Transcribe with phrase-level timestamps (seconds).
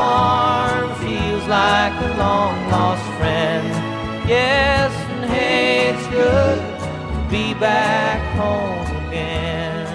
[0.00, 3.66] farm feels like a long lost friend.
[4.26, 6.58] Yes, and hey, it's good
[7.12, 9.86] to be back home again.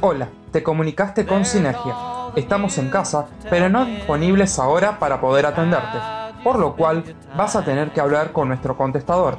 [0.00, 1.94] Hola, te comunicaste con Sinergia.
[2.36, 5.98] Estamos en casa, pero no disponibles ahora para poder atenderte,
[6.44, 7.02] por lo cual
[7.36, 9.38] vas a tener que hablar con nuestro contestador.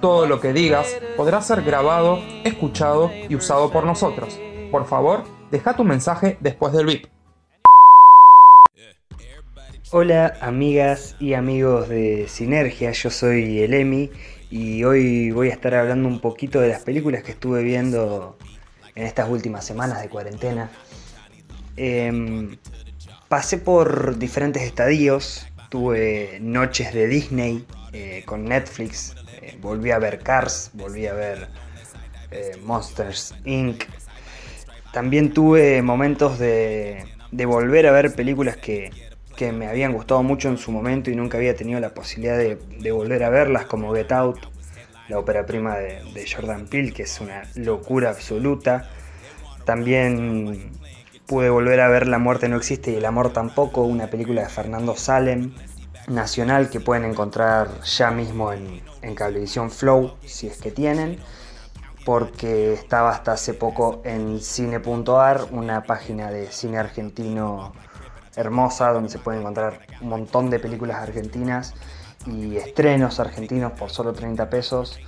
[0.00, 4.40] Todo lo que digas podrá ser grabado, escuchado y usado por nosotros.
[4.72, 7.19] Por favor, deja tu mensaje después del VIP.
[9.92, 14.08] Hola amigas y amigos de Sinergia, yo soy el Emi
[14.48, 18.38] y hoy voy a estar hablando un poquito de las películas que estuve viendo
[18.94, 20.70] en estas últimas semanas de cuarentena.
[21.76, 22.56] Em,
[23.28, 30.20] pasé por diferentes estadios, tuve noches de Disney eh, con Netflix, eh, volví a ver
[30.20, 31.48] Cars, volví a ver
[32.30, 33.82] eh, Monsters Inc.
[34.92, 39.09] También tuve momentos de, de volver a ver películas que,
[39.40, 42.92] que me habían gustado mucho en su momento y nunca había tenido la posibilidad de,
[42.92, 44.38] volver a verlas, como Get Out,
[45.08, 48.90] la ópera prima de, de, Jordan Peele, que es una locura absoluta.
[49.64, 50.72] También
[51.24, 54.50] pude volver a ver La muerte no existe y el amor tampoco, una película de
[54.50, 55.54] Fernando Salem,
[56.06, 61.18] nacional, que pueden encontrar ya mismo en, en Cablevisión Flow, si es que tienen
[62.04, 67.72] porque estaba hasta hace poco en cine.ar, una página de cine argentino
[68.36, 71.74] hermosa donde se pueden encontrar un montón de películas argentinas
[72.26, 74.98] y estrenos argentinos por solo 30 pesos,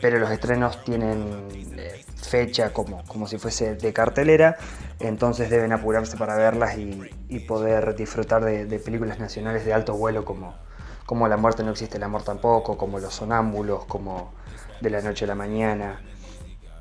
[0.00, 4.56] pero los estrenos tienen eh, fecha como, como si fuese de cartelera,
[5.00, 10.24] entonces deben apurarse para verlas y, poder disfrutar de, de, películas nacionales de alto vuelo
[10.24, 10.54] como,
[11.04, 14.32] como La muerte no existe, el amor tampoco, como Los sonámbulos, como
[14.80, 16.00] De la noche a la mañana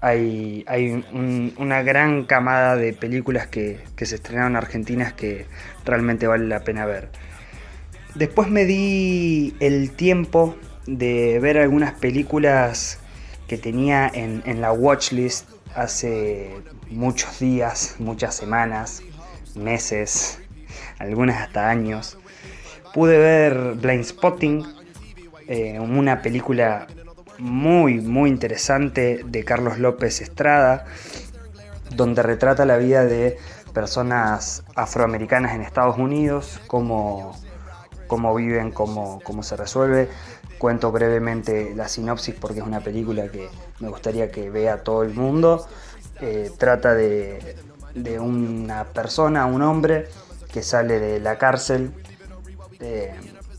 [0.06, 5.48] hay, hay un, una gran camada de películas que, que, se estrenaron argentinas que
[5.83, 7.10] realmente vale la pena ver.
[8.14, 10.55] Después me di el tiempo
[10.86, 12.99] de ver algunas películas
[13.48, 16.52] que tenía en, en la watchlist hace
[16.92, 19.02] muchos días, muchas semanas,
[19.55, 20.39] meses,
[20.99, 22.20] algunas hasta años.
[22.94, 24.64] Pude ver Blind Spotting,
[25.48, 26.86] eh, una película
[27.37, 30.85] muy, muy interesante de Carlos López Estrada,
[31.95, 33.37] donde retrata la vida de
[33.73, 37.35] personas afroamericanas en Estados Unidos, cómo,
[38.07, 40.09] cómo viven, cómo, cómo se resuelve.
[40.57, 45.13] Cuento brevemente la sinopsis porque es una película que me gustaría que vea todo el
[45.13, 45.67] mundo.
[46.21, 47.57] Eh, trata de,
[47.93, 50.07] de, una persona, un hombre,
[50.53, 51.91] que sale de la cárcel
[52.79, 53.13] eh,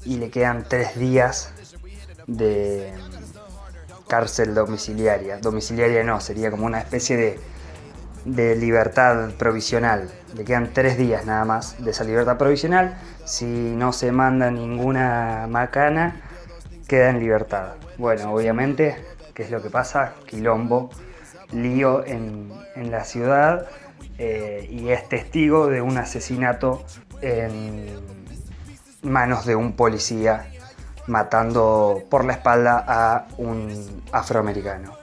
[0.07, 1.53] y le quedan tres días
[2.27, 2.95] de,
[4.09, 5.39] cárcel domiciliaria.
[5.39, 7.41] Domiciliaria no, sería como una especie de,
[8.25, 10.11] de libertad provisional.
[10.35, 12.99] Le quedan tres días nada más de esa libertad provisional.
[13.25, 16.21] Si no se manda ninguna macana,
[16.87, 17.75] queda en libertad.
[17.99, 18.97] Bueno, obviamente,
[19.35, 20.15] ¿qué es lo que pasa?
[20.27, 20.91] Quilombo,
[21.53, 23.67] lío en, en la ciudad
[24.19, 26.85] eh, y es testigo de un asesinato
[27.21, 27.87] en
[29.03, 30.49] manos de un policía
[31.07, 34.97] matando por la espalda a un afroamericano.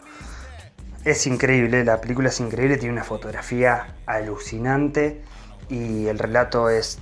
[1.06, 5.22] Es increíble, la película es increíble, tiene una fotografía alucinante
[5.70, 7.00] y el relato es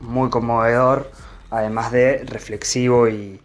[0.00, 1.10] muy conmovedor,
[1.50, 3.40] además de reflexivo y,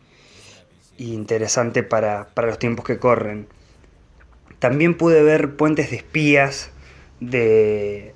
[0.97, 3.47] interesante para, para, los tiempos que corren.
[4.59, 6.69] También pude ver Puentes de Espías
[7.19, 8.13] de,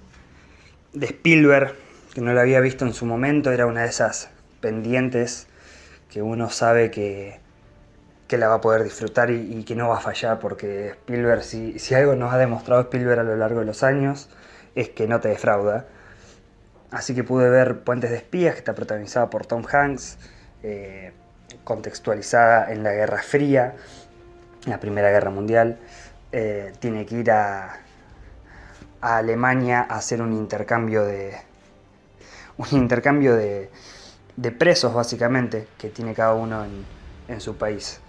[0.94, 1.76] de Spielberg,
[2.14, 4.30] que no la había visto en su momento, era una de esas
[4.62, 5.49] pendientes
[6.10, 7.40] que uno sabe que,
[8.28, 11.80] que la va a poder disfrutar y, que no va a fallar, porque Spielberg, si,
[11.80, 14.30] si algo nos ha demostrado Spielberg a lo largo de los años,
[14.76, 15.88] es que no te defrauda.
[16.92, 20.18] Así que pude ver Puentes de Espías, que está protagonizada por Tom Hanks,
[20.64, 21.14] eh,
[21.64, 23.76] contextualizada en la Guerra Fría,
[24.66, 25.78] la Primera Guerra Mundial.
[26.32, 27.80] Eh, tiene que ir a,
[29.02, 31.36] a, Alemania a hacer un intercambio de.
[32.58, 33.70] un intercambio de,
[34.40, 36.86] de presos básicamente que tiene cada uno en,
[37.28, 38.00] en, su país.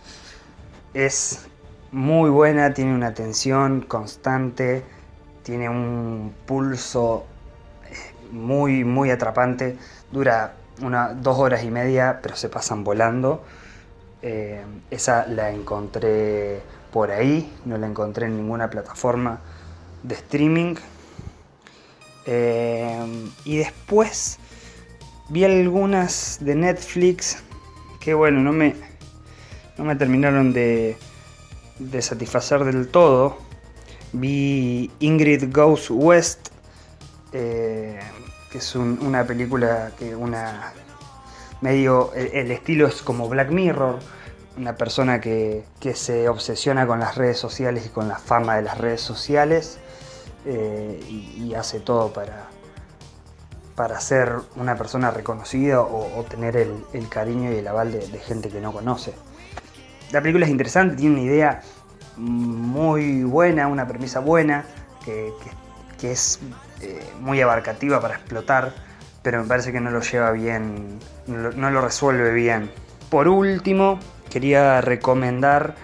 [0.95, 1.47] Es
[1.91, 4.85] muy buena, tiene una tensión constante,
[5.43, 7.27] tiene un pulso
[7.89, 7.97] eh,
[8.31, 9.77] muy, muy atrapante,
[10.13, 13.43] dura una, dos horas y media, pero se pasan volando.
[14.23, 16.63] Eh, esa la encontré
[16.93, 19.41] por ahí, no la encontré en ninguna plataforma
[20.05, 20.77] de streaming.
[22.27, 24.39] Eh, y después
[25.31, 27.43] Vi algunas de Netflix
[28.01, 28.75] que bueno, no me,
[29.79, 30.97] no me terminaron de,
[31.79, 33.39] de satisfacer del todo.
[34.13, 36.49] Vi Ingrid Goes West,
[37.33, 38.01] eh,
[38.51, 40.73] que es una película que una
[41.61, 43.99] medio, el, estilo es como Black Mirror,
[44.57, 48.79] una persona que, se obsesiona con las redes sociales y con la fama de las
[48.79, 49.79] redes sociales
[50.47, 52.49] eh, y, hace todo para,
[53.75, 58.61] para ser una persona reconocida o, tener el, cariño y el aval de, gente que
[58.61, 59.15] no conoce.
[60.13, 61.63] La película es interesante, tiene una idea
[62.17, 64.65] muy buena, una premisa buena,
[65.05, 65.33] que,
[66.03, 66.41] es
[66.81, 68.73] eh, muy abarcativa para explotar
[69.23, 72.71] pero me parece que no lo lleva bien, no lo, resuelve bien.
[73.11, 73.99] Por último,
[74.31, 75.75] quería recomendar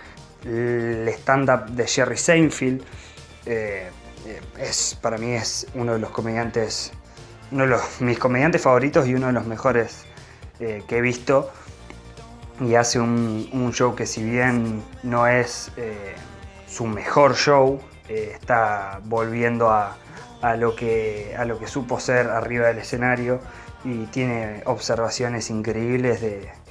[0.45, 2.83] el stand-up de Jerry Seinfeld.
[3.45, 3.91] Eh,
[4.27, 6.93] eh, es, para mí es uno de los comediantes,
[7.51, 10.05] uno de los, mis comediantes favoritos y uno de los mejores
[10.61, 11.51] eh, que he visto.
[12.61, 15.71] Y hace un, un, show que si bien no es
[16.67, 17.79] su mejor show,
[18.09, 19.99] está volviendo a,
[20.43, 23.41] a lo que, a lo que supo ser arriba del escenario
[23.85, 26.21] y tiene observaciones increíbles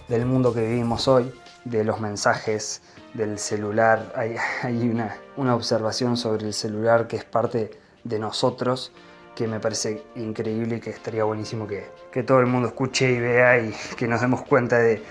[0.07, 1.33] del mundo que vivimos hoy,
[1.63, 2.81] de los mensajes
[3.13, 4.11] del celular.
[4.15, 7.71] Hay, hay una, una, observación sobre el celular que es parte
[8.03, 8.91] de nosotros
[9.35, 13.19] que me parece increíble y que estaría buenísimo que, que todo el mundo escuche y
[13.19, 15.03] vea y que nos demos cuenta de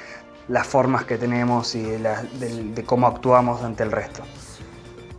[0.49, 4.23] las formas que tenemos y de, cómo actuamos ante el resto.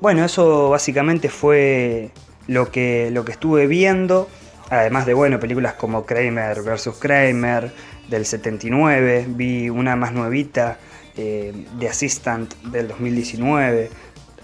[0.02, 2.12] Bueno, eso básicamente fue
[2.48, 4.28] lo que, lo que estuve viendo,
[4.70, 6.90] además de bueno, películas como Kramer vs.
[7.00, 7.72] Kramer
[8.10, 10.78] del 79, vi una más nuevita,
[11.18, 13.90] eh, The Assistant del 2019.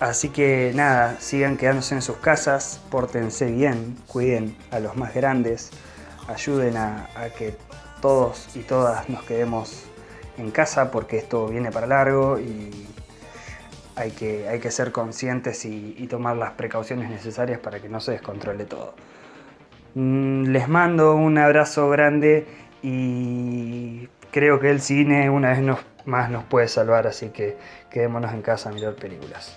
[0.01, 5.69] Así que nada, sigan quedándose en sus casas, pórtense bien, cuiden a los más grandes,
[6.27, 7.07] ayuden a,
[7.37, 7.55] que
[8.01, 9.85] todos y todas nos quedemos
[10.39, 12.87] en casa porque esto viene para largo y
[13.95, 18.13] hay que, hay que ser conscientes y, tomar las precauciones necesarias para que no se
[18.13, 18.95] descontrole todo.
[19.93, 22.47] Mm, les mando un abrazo grande
[22.81, 27.55] y creo que el cine una vez más nos puede salvar, así que
[27.91, 29.55] quedémonos en casa a mirar películas.